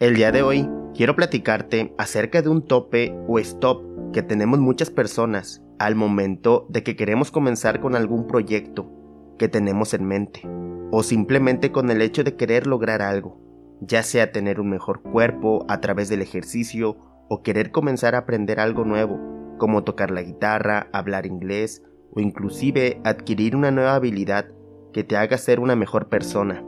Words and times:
El 0.00 0.14
día 0.14 0.30
de 0.30 0.42
hoy 0.42 0.70
quiero 0.94 1.16
platicarte 1.16 1.92
acerca 1.98 2.40
de 2.40 2.48
un 2.48 2.64
tope 2.64 3.18
o 3.26 3.40
stop 3.40 4.12
que 4.12 4.22
tenemos 4.22 4.60
muchas 4.60 4.90
personas 4.90 5.60
al 5.80 5.96
momento 5.96 6.68
de 6.68 6.84
que 6.84 6.94
queremos 6.94 7.32
comenzar 7.32 7.80
con 7.80 7.96
algún 7.96 8.28
proyecto 8.28 8.92
que 9.40 9.48
tenemos 9.48 9.94
en 9.94 10.04
mente 10.04 10.42
o 10.92 11.02
simplemente 11.02 11.72
con 11.72 11.90
el 11.90 12.00
hecho 12.00 12.22
de 12.22 12.36
querer 12.36 12.68
lograr 12.68 13.02
algo, 13.02 13.40
ya 13.80 14.04
sea 14.04 14.30
tener 14.30 14.60
un 14.60 14.70
mejor 14.70 15.02
cuerpo 15.02 15.66
a 15.68 15.80
través 15.80 16.08
del 16.08 16.22
ejercicio 16.22 16.96
o 17.28 17.42
querer 17.42 17.72
comenzar 17.72 18.14
a 18.14 18.18
aprender 18.18 18.60
algo 18.60 18.84
nuevo, 18.84 19.18
como 19.58 19.82
tocar 19.82 20.12
la 20.12 20.22
guitarra, 20.22 20.86
hablar 20.92 21.26
inglés 21.26 21.82
o 22.12 22.20
inclusive 22.20 23.00
adquirir 23.02 23.56
una 23.56 23.72
nueva 23.72 23.96
habilidad 23.96 24.46
que 24.92 25.02
te 25.02 25.16
haga 25.16 25.38
ser 25.38 25.58
una 25.58 25.74
mejor 25.74 26.08
persona. 26.08 26.62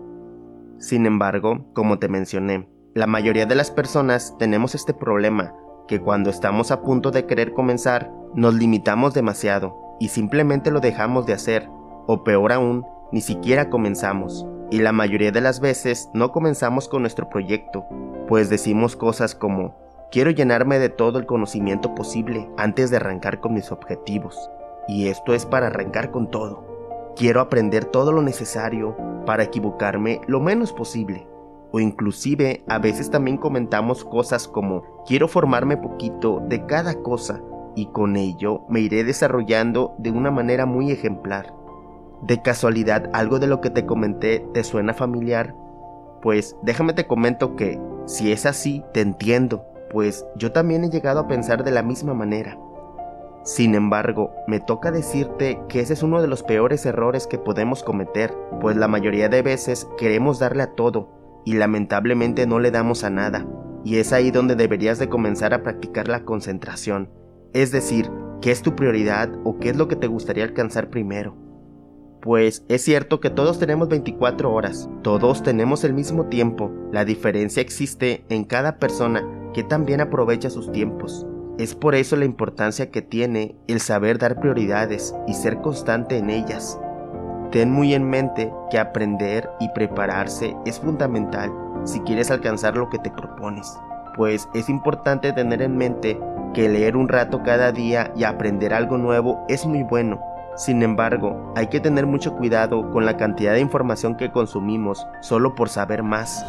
Sin 0.78 1.06
embargo, 1.06 1.70
como 1.74 2.00
te 2.00 2.08
mencioné, 2.08 2.69
la 2.94 3.06
mayoría 3.06 3.46
de 3.46 3.54
las 3.54 3.70
personas 3.70 4.34
tenemos 4.38 4.74
este 4.74 4.92
problema, 4.92 5.54
que 5.86 6.00
cuando 6.00 6.28
estamos 6.28 6.72
a 6.72 6.82
punto 6.82 7.12
de 7.12 7.24
querer 7.24 7.52
comenzar, 7.52 8.10
nos 8.34 8.54
limitamos 8.54 9.14
demasiado 9.14 9.76
y 10.00 10.08
simplemente 10.08 10.72
lo 10.72 10.80
dejamos 10.80 11.24
de 11.24 11.32
hacer, 11.32 11.68
o 12.06 12.24
peor 12.24 12.52
aún, 12.52 12.84
ni 13.12 13.20
siquiera 13.20 13.70
comenzamos. 13.70 14.44
Y 14.72 14.80
la 14.80 14.90
mayoría 14.90 15.30
de 15.30 15.40
las 15.40 15.60
veces 15.60 16.10
no 16.14 16.32
comenzamos 16.32 16.88
con 16.88 17.02
nuestro 17.02 17.28
proyecto, 17.28 17.84
pues 18.26 18.50
decimos 18.50 18.96
cosas 18.96 19.36
como, 19.36 19.76
quiero 20.10 20.32
llenarme 20.32 20.80
de 20.80 20.88
todo 20.88 21.20
el 21.20 21.26
conocimiento 21.26 21.94
posible 21.94 22.50
antes 22.56 22.90
de 22.90 22.96
arrancar 22.96 23.40
con 23.40 23.54
mis 23.54 23.70
objetivos. 23.70 24.36
Y 24.88 25.06
esto 25.06 25.32
es 25.32 25.46
para 25.46 25.68
arrancar 25.68 26.10
con 26.10 26.28
todo. 26.28 27.12
Quiero 27.14 27.40
aprender 27.40 27.84
todo 27.84 28.10
lo 28.10 28.22
necesario 28.22 28.96
para 29.26 29.44
equivocarme 29.44 30.20
lo 30.26 30.40
menos 30.40 30.72
posible. 30.72 31.29
O 31.72 31.80
inclusive 31.80 32.64
a 32.68 32.78
veces 32.78 33.10
también 33.10 33.36
comentamos 33.36 34.04
cosas 34.04 34.48
como 34.48 34.82
quiero 35.06 35.28
formarme 35.28 35.76
poquito 35.76 36.42
de 36.48 36.66
cada 36.66 36.94
cosa 37.02 37.40
y 37.76 37.86
con 37.86 38.16
ello 38.16 38.62
me 38.68 38.80
iré 38.80 39.04
desarrollando 39.04 39.94
de 39.98 40.10
una 40.10 40.30
manera 40.30 40.66
muy 40.66 40.90
ejemplar. 40.90 41.54
¿De 42.22 42.42
casualidad 42.42 43.08
algo 43.12 43.38
de 43.38 43.46
lo 43.46 43.60
que 43.60 43.70
te 43.70 43.86
comenté 43.86 44.46
te 44.52 44.64
suena 44.64 44.94
familiar? 44.94 45.54
Pues 46.22 46.56
déjame 46.62 46.92
te 46.92 47.06
comento 47.06 47.56
que, 47.56 47.80
si 48.06 48.32
es 48.32 48.44
así, 48.44 48.84
te 48.92 49.00
entiendo, 49.00 49.64
pues 49.90 50.26
yo 50.36 50.52
también 50.52 50.84
he 50.84 50.90
llegado 50.90 51.20
a 51.20 51.28
pensar 51.28 51.64
de 51.64 51.70
la 51.70 51.82
misma 51.82 52.12
manera. 52.12 52.58
Sin 53.42 53.74
embargo, 53.74 54.32
me 54.46 54.60
toca 54.60 54.90
decirte 54.90 55.62
que 55.68 55.80
ese 55.80 55.94
es 55.94 56.02
uno 56.02 56.20
de 56.20 56.28
los 56.28 56.42
peores 56.42 56.84
errores 56.84 57.26
que 57.26 57.38
podemos 57.38 57.82
cometer, 57.82 58.34
pues 58.60 58.76
la 58.76 58.86
mayoría 58.86 59.30
de 59.30 59.40
veces 59.40 59.88
queremos 59.96 60.38
darle 60.38 60.64
a 60.64 60.74
todo 60.74 61.19
y 61.44 61.54
lamentablemente 61.54 62.46
no 62.46 62.58
le 62.58 62.70
damos 62.70 63.04
a 63.04 63.10
nada, 63.10 63.46
y 63.84 63.96
es 63.96 64.12
ahí 64.12 64.30
donde 64.30 64.56
deberías 64.56 64.98
de 64.98 65.08
comenzar 65.08 65.54
a 65.54 65.62
practicar 65.62 66.08
la 66.08 66.24
concentración, 66.24 67.10
es 67.52 67.72
decir, 67.72 68.10
qué 68.40 68.50
es 68.50 68.62
tu 68.62 68.74
prioridad 68.74 69.30
o 69.44 69.58
qué 69.58 69.70
es 69.70 69.76
lo 69.76 69.88
que 69.88 69.96
te 69.96 70.06
gustaría 70.06 70.44
alcanzar 70.44 70.90
primero. 70.90 71.36
Pues 72.20 72.64
es 72.68 72.82
cierto 72.82 73.20
que 73.20 73.30
todos 73.30 73.58
tenemos 73.58 73.88
24 73.88 74.52
horas, 74.52 74.90
todos 75.02 75.42
tenemos 75.42 75.84
el 75.84 75.94
mismo 75.94 76.26
tiempo, 76.26 76.70
la 76.92 77.04
diferencia 77.04 77.62
existe 77.62 78.24
en 78.28 78.44
cada 78.44 78.78
persona 78.78 79.24
que 79.54 79.62
también 79.62 80.00
aprovecha 80.00 80.50
sus 80.50 80.70
tiempos. 80.70 81.26
Es 81.58 81.74
por 81.74 81.94
eso 81.94 82.16
la 82.16 82.24
importancia 82.24 82.90
que 82.90 83.02
tiene 83.02 83.56
el 83.68 83.80
saber 83.80 84.18
dar 84.18 84.40
prioridades 84.40 85.14
y 85.26 85.34
ser 85.34 85.60
constante 85.60 86.18
en 86.18 86.30
ellas. 86.30 86.78
Ten 87.50 87.68
muy 87.68 87.94
en 87.94 88.08
mente 88.08 88.52
que 88.70 88.78
aprender 88.78 89.50
y 89.58 89.68
prepararse 89.70 90.56
es 90.66 90.78
fundamental 90.78 91.52
si 91.82 91.98
quieres 92.00 92.30
alcanzar 92.30 92.76
lo 92.76 92.88
que 92.90 92.98
te 92.98 93.10
propones, 93.10 93.76
pues 94.16 94.48
es 94.54 94.68
importante 94.68 95.32
tener 95.32 95.60
en 95.60 95.76
mente 95.76 96.20
que 96.54 96.68
leer 96.68 96.96
un 96.96 97.08
rato 97.08 97.42
cada 97.42 97.72
día 97.72 98.12
y 98.14 98.22
aprender 98.22 98.72
algo 98.72 98.98
nuevo 98.98 99.44
es 99.48 99.66
muy 99.66 99.82
bueno, 99.82 100.20
sin 100.54 100.82
embargo, 100.82 101.52
hay 101.56 101.66
que 101.66 101.80
tener 101.80 102.06
mucho 102.06 102.36
cuidado 102.36 102.88
con 102.92 103.04
la 103.04 103.16
cantidad 103.16 103.54
de 103.54 103.60
información 103.60 104.14
que 104.14 104.30
consumimos 104.30 105.06
solo 105.20 105.56
por 105.56 105.70
saber 105.70 106.04
más, 106.04 106.46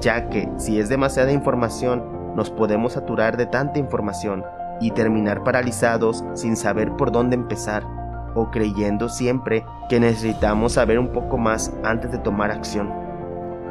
ya 0.00 0.28
que 0.30 0.48
si 0.56 0.80
es 0.80 0.88
demasiada 0.88 1.30
información, 1.30 2.34
nos 2.34 2.50
podemos 2.50 2.94
saturar 2.94 3.36
de 3.36 3.46
tanta 3.46 3.78
información 3.78 4.44
y 4.80 4.90
terminar 4.90 5.44
paralizados 5.44 6.24
sin 6.34 6.56
saber 6.56 6.90
por 6.96 7.12
dónde 7.12 7.36
empezar 7.36 7.84
o 8.34 8.50
creyendo 8.50 9.08
siempre 9.08 9.64
que 9.88 10.00
necesitamos 10.00 10.72
saber 10.74 10.98
un 10.98 11.08
poco 11.08 11.38
más 11.38 11.72
antes 11.82 12.12
de 12.12 12.18
tomar 12.18 12.50
acción. 12.50 12.92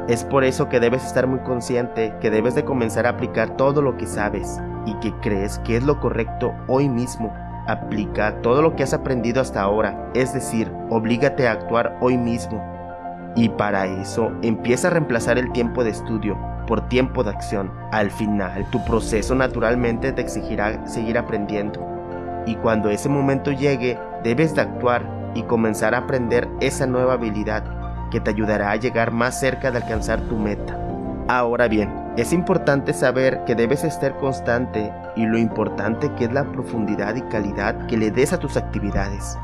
Es 0.08 0.24
por 0.24 0.44
eso 0.44 0.68
que 0.68 0.80
debes 0.80 1.04
estar 1.04 1.26
muy 1.26 1.40
consciente 1.40 2.14
que 2.20 2.30
debes 2.30 2.54
de 2.54 2.64
comenzar 2.64 3.06
a 3.06 3.10
aplicar 3.10 3.56
todo 3.56 3.80
lo 3.80 3.96
que 3.96 4.06
sabes 4.06 4.60
y 4.86 4.94
que 5.00 5.12
crees 5.20 5.58
que 5.60 5.76
es 5.76 5.84
lo 5.84 5.98
correcto 6.00 6.52
hoy 6.68 6.88
mismo 6.88 7.32
Aplica 7.66 8.42
todo 8.42 8.60
lo 8.60 8.76
que 8.76 8.82
has 8.82 8.92
aprendido 8.92 9.40
hasta 9.40 9.62
ahora, 9.62 10.10
es 10.14 10.34
decir, 10.34 10.70
oblígate 10.90 11.48
a 11.48 11.52
actuar 11.52 11.96
hoy 12.00 12.18
mismo. 12.18 12.62
Y 13.36 13.48
para 13.48 13.86
eso 13.86 14.32
empieza 14.42 14.88
a 14.88 14.90
reemplazar 14.90 15.38
el 15.38 15.50
tiempo 15.52 15.82
de 15.82 15.90
estudio 15.90 16.36
por 16.66 16.88
tiempo 16.88 17.24
de 17.24 17.30
acción. 17.30 17.72
Al 17.90 18.10
final, 18.10 18.66
tu 18.70 18.84
proceso 18.84 19.34
naturalmente 19.34 20.12
te 20.12 20.20
exigirá 20.20 20.86
seguir 20.86 21.16
aprendiendo. 21.16 21.80
Y 22.46 22.54
cuando 22.56 22.90
ese 22.90 23.08
momento 23.08 23.50
llegue, 23.50 23.98
debes 24.24 24.54
de 24.54 24.62
actuar 24.62 25.32
y 25.34 25.42
comenzar 25.44 25.94
a 25.94 25.98
aprender 25.98 26.48
esa 26.60 26.86
nueva 26.86 27.14
habilidad 27.14 27.64
que 28.10 28.20
te 28.20 28.30
ayudará 28.30 28.70
a 28.70 28.76
llegar 28.76 29.12
más 29.12 29.38
cerca 29.38 29.70
de 29.70 29.78
alcanzar 29.78 30.20
tu 30.22 30.36
meta. 30.36 30.80
Ahora 31.28 31.68
bien, 31.68 32.12
es 32.16 32.32
importante 32.32 32.92
saber 32.92 33.44
que 33.44 33.54
debes 33.54 33.82
estar 33.84 34.16
constante 34.18 34.92
y 35.16 35.26
lo 35.26 35.38
importante 35.38 36.12
que 36.16 36.24
es 36.24 36.32
la 36.32 36.50
profundidad 36.52 37.14
y 37.16 37.22
calidad 37.22 37.86
que 37.86 37.96
le 37.96 38.10
des 38.10 38.32
a 38.32 38.38
tus 38.38 38.56
actividades. 38.56 39.36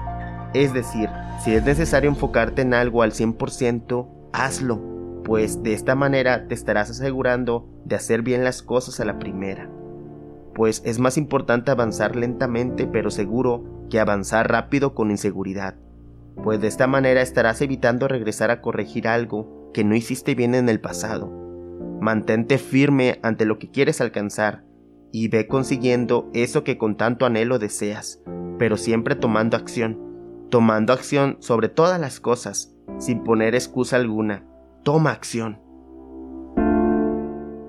Es 0.52 0.72
decir, 0.72 1.08
si 1.42 1.54
es 1.54 1.64
necesario 1.64 2.10
enfocarte 2.10 2.62
en 2.62 2.74
algo 2.74 3.02
al 3.02 3.12
100%, 3.12 4.08
hazlo, 4.32 4.80
pues 5.24 5.62
de 5.62 5.72
esta 5.72 5.94
manera 5.94 6.48
te 6.48 6.54
estarás 6.54 6.90
asegurando 6.90 7.68
de 7.84 7.96
hacer 7.96 8.22
bien 8.22 8.44
las 8.44 8.62
cosas 8.62 9.00
a 9.00 9.04
la 9.04 9.18
primera. 9.18 9.68
Pues 10.60 10.82
es 10.84 10.98
más 10.98 11.16
importante 11.16 11.70
avanzar 11.70 12.16
lentamente 12.16 12.86
pero 12.86 13.10
seguro 13.10 13.64
que 13.88 13.98
avanzar 13.98 14.50
rápido 14.50 14.94
con 14.94 15.10
inseguridad, 15.10 15.76
pues 16.44 16.60
de 16.60 16.68
esta 16.68 16.86
manera 16.86 17.22
estarás 17.22 17.62
evitando 17.62 18.08
regresar 18.08 18.50
a 18.50 18.60
corregir 18.60 19.08
algo 19.08 19.70
que 19.72 19.84
no 19.84 19.96
hiciste 19.96 20.34
bien 20.34 20.54
en 20.54 20.68
el 20.68 20.78
pasado 20.78 21.32
Mantente 22.02 22.58
firme 22.58 23.20
ante 23.22 23.46
lo 23.46 23.58
que 23.58 23.70
quieres 23.70 24.02
alcanzar 24.02 24.62
y 25.12 25.28
ve 25.28 25.46
consiguiendo 25.46 26.28
eso 26.34 26.62
que 26.62 26.76
con 26.76 26.98
tanto 26.98 27.24
anhelo 27.24 27.58
deseas, 27.58 28.20
pero 28.58 28.76
siempre 28.76 29.14
tomando 29.14 29.56
acción, 29.56 29.98
tomando 30.50 30.92
acción 30.92 31.38
sobre 31.40 31.70
todas 31.70 31.98
las 31.98 32.20
cosas, 32.20 32.76
sin 32.98 33.24
poner 33.24 33.54
excusa 33.54 33.96
alguna. 33.96 34.44
Toma 34.82 35.12
acción. 35.12 35.58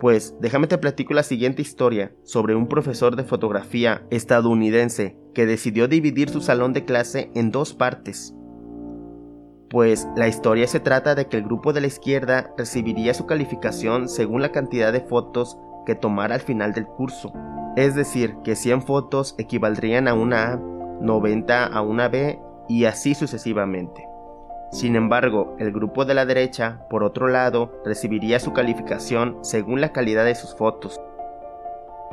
Pues 0.02 0.36
déjame 0.42 0.68
te 0.68 0.78
platico 0.78 1.14
la 1.14 1.24
siguiente 1.24 1.62
historia 1.62 2.12
sobre 2.24 2.56
un 2.56 2.68
profesor 2.68 3.16
de 3.16 3.24
fotografía 3.24 4.06
estadounidense 4.10 5.16
que 5.34 5.46
decidió 5.46 5.88
dividir 5.88 6.30
su 6.30 6.42
salón 6.42 6.74
de 6.74 6.84
clase 6.84 7.32
en 7.36 7.52
dos 7.52 7.74
partes 7.74 8.36
pues 9.72 10.06
la 10.18 10.28
historia 10.28 10.68
se 10.68 10.82
trata 10.82 11.16
de 11.16 11.28
que 11.28 11.38
el 11.38 11.44
grupo 11.44 11.72
de 11.72 11.80
la 11.80 11.88
izquierda 11.88 12.54
recibiría 12.58 13.14
su 13.14 13.26
calificación 13.26 14.10
según 14.10 14.42
la 14.42 14.52
cantidad 14.52 14.92
de 14.92 15.00
fotos 15.00 15.58
que 15.86 15.96
tomara 15.96 16.36
al 16.36 16.42
final 16.42 16.74
del 16.74 16.86
curso. 16.86 17.32
Es 17.78 17.96
decir, 17.96 18.36
que 18.44 18.58
100 18.58 18.82
fotos 18.82 19.34
equivaldrían 19.38 20.10
a 20.10 20.14
una 20.14 20.54
A, 20.54 20.56
90 20.58 21.66
a 21.68 21.82
una 21.82 22.10
B 22.10 22.38
y 22.68 22.84
así 22.84 23.16
sucesivamente. 23.16 24.06
Sin 24.72 24.96
embargo, 24.96 25.56
el 25.60 25.72
grupo 25.72 26.06
de 26.06 26.14
la 26.14 26.26
derecha, 26.26 26.86
por 26.90 27.04
otro 27.04 27.28
lado, 27.28 27.82
recibiría 27.86 28.40
su 28.40 28.54
calificación 28.54 29.38
según 29.42 29.82
la 29.82 29.92
calidad 29.92 30.26
de 30.26 30.36
sus 30.36 30.56
fotos, 30.56 31.00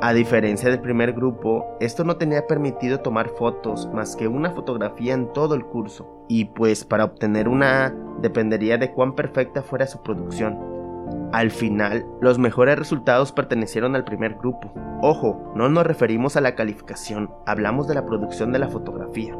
a 0.01 0.13
diferencia 0.13 0.69
del 0.69 0.79
primer 0.79 1.11
grupo, 1.11 1.75
esto 1.81 2.05
no 2.05 2.15
tenía 2.15 2.47
permitido 2.47 3.01
tomar 3.01 3.27
fotos 3.31 3.89
más 3.93 4.15
que 4.15 4.29
una 4.29 4.51
fotografía 4.51 5.13
en 5.13 5.33
todo 5.33 5.55
el 5.55 5.65
curso, 5.65 6.23
y 6.29 6.45
pues 6.45 6.85
para 6.85 7.03
obtener 7.03 7.49
una 7.49 7.87
A 7.87 7.93
dependería 8.21 8.77
de 8.77 8.93
cuán 8.93 9.13
perfecta 9.13 9.61
fuera 9.61 9.87
su 9.87 10.01
producción. 10.01 10.57
Al 11.33 11.51
final, 11.51 12.05
los 12.21 12.39
mejores 12.39 12.79
resultados 12.79 13.33
pertenecieron 13.33 13.93
al 13.93 14.05
primer 14.05 14.35
grupo. 14.35 14.71
Ojo, 15.01 15.51
no 15.53 15.67
nos 15.67 15.85
referimos 15.85 16.37
a 16.37 16.41
la 16.41 16.55
calificación, 16.55 17.29
hablamos 17.45 17.89
de 17.89 17.95
la 17.95 18.05
producción 18.05 18.53
de 18.53 18.59
la 18.59 18.69
fotografía 18.69 19.35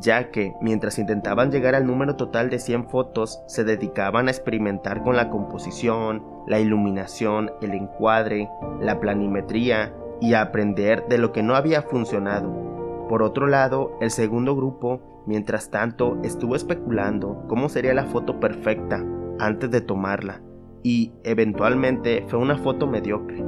ya 0.00 0.30
que 0.30 0.54
mientras 0.60 0.98
intentaban 0.98 1.50
llegar 1.50 1.74
al 1.74 1.86
número 1.86 2.16
total 2.16 2.50
de 2.50 2.58
100 2.58 2.88
fotos, 2.88 3.42
se 3.46 3.64
dedicaban 3.64 4.28
a 4.28 4.30
experimentar 4.30 5.02
con 5.02 5.16
la 5.16 5.30
composición, 5.30 6.22
la 6.46 6.60
iluminación, 6.60 7.50
el 7.60 7.72
encuadre, 7.72 8.48
la 8.80 9.00
planimetría 9.00 9.94
y 10.20 10.34
a 10.34 10.42
aprender 10.42 11.06
de 11.08 11.18
lo 11.18 11.32
que 11.32 11.42
no 11.42 11.54
había 11.54 11.82
funcionado. 11.82 13.06
Por 13.08 13.22
otro 13.22 13.46
lado, 13.46 13.96
el 14.00 14.10
segundo 14.10 14.54
grupo, 14.54 15.00
mientras 15.26 15.70
tanto, 15.70 16.18
estuvo 16.22 16.56
especulando 16.56 17.44
cómo 17.48 17.68
sería 17.68 17.94
la 17.94 18.04
foto 18.04 18.38
perfecta 18.40 19.04
antes 19.38 19.70
de 19.70 19.80
tomarla, 19.80 20.42
y 20.82 21.12
eventualmente 21.24 22.24
fue 22.28 22.38
una 22.38 22.58
foto 22.58 22.86
mediocre. 22.86 23.44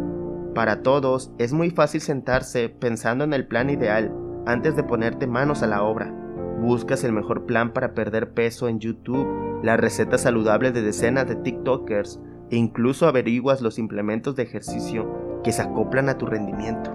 Para 0.55 0.83
todos 0.83 1.33
es 1.39 1.53
muy 1.53 1.71
fácil 1.71 2.01
sentarse 2.01 2.69
pensando 2.69 3.25
en 3.25 3.33
el 3.33 3.47
plan 3.47 3.71
ideal 3.71 4.13
antes 4.47 4.75
de 4.77 4.83
ponerte 4.83 5.27
manos 5.27 5.63
a 5.63 5.67
la 5.67 5.83
obra. 5.83 6.13
Buscas 6.61 7.05
el 7.05 7.13
mejor 7.13 7.47
plan 7.47 7.73
para 7.73 7.95
perder 7.95 8.35
peso 8.35 8.69
en 8.69 8.81
YouTube, 8.81 9.27
las 9.63 9.81
recetas 9.81 10.21
saludables 10.21 10.75
de 10.75 10.83
decenas 10.83 11.27
de 11.27 11.37
TikTokers 11.37 12.21
e 12.51 12.57
incluso 12.57 13.07
averiguas 13.07 13.63
los 13.63 13.79
implementos 13.79 14.37
de 14.37 14.43
ejercicio 14.43 15.41
que 15.43 15.53
se 15.53 15.63
acoplan 15.63 16.11
a 16.11 16.19
tu 16.19 16.27
rendimiento. 16.27 16.91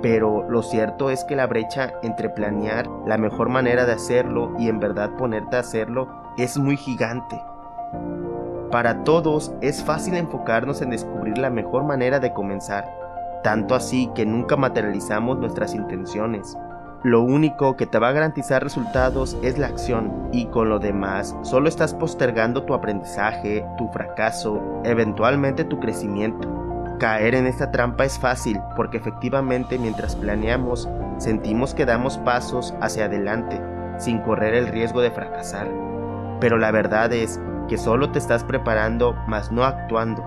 Pero 0.00 0.48
lo 0.48 0.62
cierto 0.62 1.10
es 1.10 1.24
que 1.24 1.34
la 1.34 1.48
brecha 1.48 1.94
entre 2.04 2.30
planear 2.30 2.88
la 3.04 3.18
mejor 3.18 3.48
manera 3.48 3.84
de 3.84 3.92
hacerlo 3.92 4.54
y 4.60 4.68
en 4.68 4.78
verdad 4.78 5.16
ponerte 5.16 5.56
a 5.56 5.60
hacerlo 5.60 6.08
es 6.36 6.56
muy 6.56 6.76
gigante. 6.76 7.36
Para 8.70 9.02
todos 9.02 9.52
es 9.60 9.82
fácil 9.82 10.14
enfocarnos 10.14 10.82
en 10.82 10.90
descubrir 10.90 11.36
la 11.38 11.50
mejor 11.50 11.82
manera 11.82 12.20
de 12.20 12.32
comenzar, 12.32 12.84
tanto 13.42 13.74
así 13.74 14.08
que 14.14 14.24
nunca 14.24 14.56
materializamos 14.56 15.38
nuestras 15.38 15.74
intenciones. 15.74 16.56
Lo 17.04 17.22
único 17.22 17.76
que 17.76 17.86
te 17.86 18.00
va 18.00 18.08
a 18.08 18.12
garantizar 18.12 18.60
resultados 18.60 19.38
es 19.40 19.56
la 19.56 19.68
acción 19.68 20.30
y 20.32 20.46
con 20.46 20.68
lo 20.68 20.80
demás 20.80 21.36
solo 21.42 21.68
estás 21.68 21.94
postergando 21.94 22.64
tu 22.64 22.74
aprendizaje, 22.74 23.64
tu 23.78 23.86
fracaso, 23.92 24.60
eventualmente 24.82 25.62
tu 25.62 25.78
crecimiento. 25.78 26.48
Caer 26.98 27.36
en 27.36 27.46
esta 27.46 27.70
trampa 27.70 28.04
es 28.04 28.18
fácil 28.18 28.60
porque 28.74 28.96
efectivamente 28.96 29.78
mientras 29.78 30.16
planeamos 30.16 30.88
sentimos 31.18 31.72
que 31.72 31.86
damos 31.86 32.18
pasos 32.18 32.74
hacia 32.80 33.04
adelante 33.04 33.60
sin 33.98 34.18
correr 34.18 34.54
el 34.54 34.66
riesgo 34.66 35.00
de 35.00 35.12
fracasar. 35.12 35.68
Pero 36.40 36.58
la 36.58 36.72
verdad 36.72 37.12
es 37.12 37.38
que 37.68 37.78
solo 37.78 38.10
te 38.10 38.18
estás 38.18 38.42
preparando, 38.42 39.14
mas 39.28 39.52
no 39.52 39.62
actuando. 39.62 40.24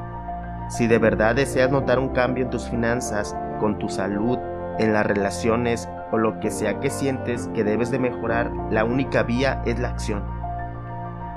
Si 0.69 0.87
de 0.87 0.99
verdad 0.99 1.35
deseas 1.35 1.69
notar 1.69 1.99
un 1.99 2.09
cambio 2.13 2.45
en 2.45 2.49
tus 2.49 2.69
finanzas, 2.69 3.35
con 3.59 3.77
tu 3.77 3.89
salud, 3.89 4.39
en 4.79 4.93
las 4.93 5.05
relaciones 5.05 5.89
o 6.11 6.17
lo 6.17 6.39
que 6.39 6.51
sea 6.51 6.79
que 6.79 6.89
sientes 6.89 7.49
que 7.53 7.63
debes 7.63 7.91
de 7.91 7.99
mejorar, 7.99 8.51
la 8.69 8.83
única 8.83 9.23
vía 9.23 9.61
es 9.65 9.79
la 9.79 9.89
acción. 9.89 10.23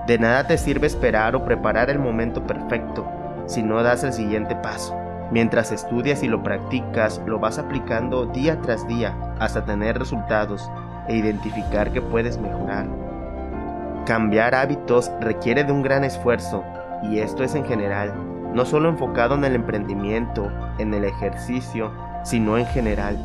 De 0.06 0.18
nada 0.18 0.46
te 0.46 0.58
sirve 0.58 0.86
esperar 0.86 1.34
o 1.34 1.44
preparar 1.44 1.90
el 1.90 1.98
momento 1.98 2.46
perfecto 2.46 3.06
si 3.46 3.62
no 3.62 3.82
das 3.82 4.04
el 4.04 4.12
siguiente 4.12 4.56
paso. 4.56 4.94
Mientras 5.30 5.72
estudias 5.72 6.22
y 6.22 6.28
lo 6.28 6.42
practicas, 6.42 7.20
lo 7.26 7.38
vas 7.38 7.58
aplicando 7.58 8.26
día 8.26 8.60
tras 8.60 8.86
día 8.86 9.16
hasta 9.38 9.64
tener 9.64 9.98
resultados 9.98 10.70
e 11.08 11.16
identificar 11.16 11.90
que 11.92 12.02
puedes 12.02 12.38
mejorar. 12.38 12.86
Cambiar 14.06 14.54
hábitos 14.54 15.10
requiere 15.20 15.64
de 15.64 15.72
un 15.72 15.82
gran 15.82 16.04
esfuerzo, 16.04 16.62
y 17.02 17.20
esto 17.20 17.42
es 17.42 17.54
en 17.54 17.64
general, 17.64 18.12
no 18.54 18.64
solo 18.64 18.88
enfocado 18.88 19.34
en 19.34 19.44
el 19.44 19.54
emprendimiento, 19.54 20.50
en 20.78 20.92
el 20.94 21.04
ejercicio, 21.04 21.90
sino 22.22 22.58
en 22.58 22.66
general, 22.66 23.18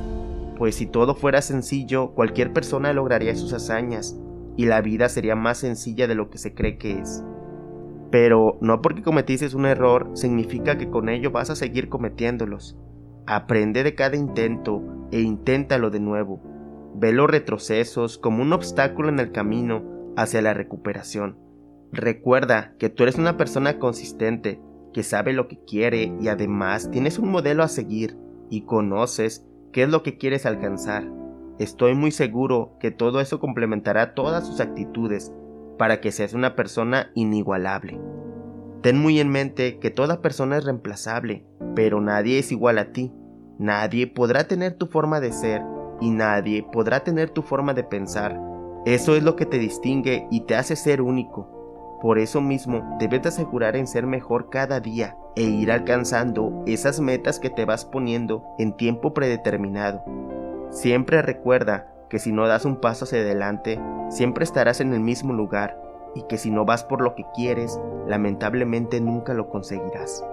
pues 0.60 0.76
si 0.76 0.86
todo 0.86 1.16
fuera 1.16 1.42
sencillo, 1.42 2.12
cualquier 2.12 2.52
persona 2.52 2.92
lograría 2.92 3.34
sus 3.34 3.54
hazañas, 3.54 4.20
y 4.58 4.66
la 4.66 4.82
vida 4.82 5.08
sería 5.08 5.38
más 5.38 5.60
sencilla 5.60 6.06
de 6.06 6.16
lo 6.16 6.30
que 6.30 6.38
se 6.38 6.54
cree 6.54 6.78
que 6.78 7.00
es. 7.00 7.24
Pero 8.12 8.58
no 8.60 8.82
porque 8.82 9.02
cometiste 9.02 9.56
un 9.56 9.66
error 9.66 10.12
significa 10.16 10.78
que 10.78 10.90
con 10.90 11.08
ello 11.08 11.32
vas 11.32 11.50
a 11.50 11.56
seguir 11.56 11.88
cometiéndolos. 11.88 12.78
Aprende 13.26 13.84
de 13.84 13.96
cada 13.96 14.18
intento 14.18 14.84
e 15.12 15.22
inténtalo 15.22 15.92
de 15.92 16.02
nuevo. 16.02 16.42
Ve 16.94 17.14
los 17.14 17.30
retrocesos 17.30 18.18
como 18.18 18.42
un 18.42 18.52
obstáculo 18.52 19.08
en 19.08 19.20
el 19.20 19.32
camino 19.32 20.14
hacia 20.18 20.42
la 20.42 20.54
recuperación. 20.54 21.38
Recuerda 21.94 22.76
que 22.78 22.90
tú 22.90 23.04
eres 23.04 23.16
una 23.16 23.38
persona 23.38 23.80
consistente, 23.80 24.60
que 24.94 25.04
sabe 25.04 25.32
lo 25.32 25.48
que 25.48 25.64
quiere 25.64 26.14
y 26.20 26.28
además 26.28 26.92
tienes 26.92 27.18
un 27.18 27.30
modelo 27.30 27.64
a 27.64 27.70
seguir 27.70 28.18
y 28.50 28.66
conoces 28.66 29.46
qué 29.72 29.84
es 29.84 29.90
lo 29.90 30.04
que 30.04 30.18
quieres 30.18 30.46
alcanzar. 30.46 31.08
Estoy 31.60 31.96
muy 31.96 32.12
seguro 32.12 32.78
que 32.80 32.92
todo 32.92 33.20
eso 33.20 33.40
complementará 33.40 34.14
todas 34.14 34.48
sus 34.48 34.60
actitudes 34.60 35.34
para 35.78 36.02
que 36.02 36.12
seas 36.12 36.34
una 36.34 36.56
persona 36.56 37.12
inigualable. 37.16 38.00
Ten 38.82 38.98
muy 38.98 39.20
en 39.20 39.30
mente 39.30 39.80
que 39.80 39.90
toda 39.90 40.22
persona 40.22 40.58
es 40.58 40.64
reemplazable, 40.64 41.46
pero 41.76 42.02
nadie 42.02 42.40
es 42.40 42.52
igual 42.52 42.78
a 42.78 42.92
ti. 42.92 43.12
Nadie 43.58 44.08
podrá 44.08 44.48
tener 44.48 44.78
tu 44.78 44.88
forma 44.88 45.20
de 45.20 45.34
ser 45.34 45.62
y 46.00 46.12
nadie 46.12 46.66
podrá 46.72 47.04
tener 47.04 47.30
tu 47.30 47.42
forma 47.42 47.74
de 47.74 47.84
pensar 47.84 48.50
eso 48.86 49.16
es 49.16 49.24
lo 49.24 49.36
que 49.36 49.46
te 49.46 49.60
distingue 49.60 50.26
y 50.32 50.42
te 50.42 50.56
hace 50.56 50.76
ser 50.78 51.02
único. 51.02 51.59
Por 52.02 52.18
eso 52.18 52.40
mismo 52.40 52.98
debes 53.00 53.26
asegurar 53.26 53.76
en 53.76 53.86
ser 53.86 54.06
mejor 54.06 54.50
cada 54.50 54.80
día 54.80 55.18
e 55.36 55.44
ir 55.44 55.72
alcanzando 55.72 56.64
esas 56.66 57.00
metas 57.00 57.40
que 57.40 57.50
te 57.50 57.66
vas 57.66 57.84
poniendo 57.86 58.44
en 58.58 58.76
tiempo 58.76 59.14
predeterminado. 59.14 60.04
Siempre 60.70 61.22
recuerda 61.22 61.94
que 62.10 62.20
si 62.20 62.32
no 62.32 62.48
das 62.48 62.66
un 62.66 62.78
paso 62.78 63.06
hacia 63.06 63.20
adelante, 63.20 63.80
siempre 64.10 64.44
estarás 64.44 64.80
en 64.80 64.94
el 64.94 65.02
mismo 65.02 65.34
lugar 65.34 65.82
y 66.16 66.24
que 66.24 66.38
si 66.38 66.52
no 66.52 66.66
vas 66.66 66.84
por 66.84 67.02
lo 67.02 67.16
que 67.16 67.26
quieres, 67.36 67.80
lamentablemente 68.08 69.02
nunca 69.02 69.34
lo 69.34 69.50
conseguirás. 69.50 70.24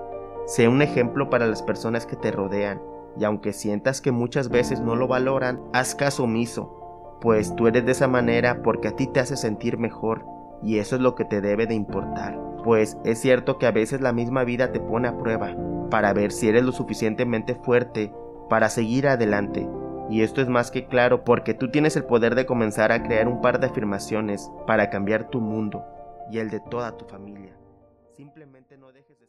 Sé 0.46 0.68
un 0.68 0.82
ejemplo 0.82 1.28
para 1.30 1.46
las 1.46 1.62
personas 1.62 2.06
que 2.06 2.16
te 2.16 2.30
rodean 2.30 2.80
y 3.18 3.24
aunque 3.24 3.52
sientas 3.52 4.00
que 4.00 4.12
muchas 4.12 4.48
veces 4.48 4.80
no 4.80 4.94
lo 4.94 5.08
valoran, 5.08 5.60
haz 5.72 5.94
caso 5.94 6.24
omiso 6.24 6.76
pues 7.20 7.56
tú 7.56 7.66
eres 7.66 7.84
de 7.84 7.92
esa 7.92 8.08
manera 8.08 8.62
porque 8.62 8.88
a 8.88 8.96
ti 8.96 9.06
te 9.06 9.20
hace 9.20 9.36
sentir 9.36 9.78
mejor 9.78 10.35
y 10.62 10.78
eso 10.78 10.96
es 10.96 11.02
lo 11.02 11.14
que 11.14 11.24
te 11.24 11.40
debe 11.40 11.66
de 11.66 11.74
importar. 11.74 12.38
Pues 12.64 12.96
es 13.04 13.20
cierto 13.20 13.58
que 13.58 13.66
a 13.66 13.72
veces 13.72 14.00
la 14.00 14.12
misma 14.12 14.44
vida 14.44 14.72
te 14.72 14.80
pone 14.80 15.08
a 15.08 15.16
prueba 15.16 15.54
para 15.90 16.12
ver 16.12 16.32
si 16.32 16.48
eres 16.48 16.64
lo 16.64 16.72
suficientemente 16.72 17.54
fuerte 17.54 18.12
para 18.48 18.68
seguir 18.68 19.08
adelante. 19.08 19.68
Y 20.08 20.22
esto 20.22 20.40
es 20.40 20.48
más 20.48 20.70
que 20.70 20.86
claro 20.86 21.24
porque 21.24 21.54
tú 21.54 21.70
tienes 21.70 21.96
el 21.96 22.04
poder 22.04 22.34
de 22.34 22.46
comenzar 22.46 22.92
a 22.92 23.02
crear 23.02 23.28
un 23.28 23.40
par 23.40 23.60
de 23.60 23.66
afirmaciones 23.66 24.50
para 24.66 24.90
cambiar 24.90 25.30
tu 25.30 25.40
mundo 25.40 25.84
y 26.30 26.38
el 26.38 26.50
de 26.50 26.60
toda 26.60 26.96
tu 26.96 27.04
familia. 27.06 27.56
Simplemente 28.12 28.76
no 28.76 28.92
dejes 28.92 29.18
de 29.18 29.25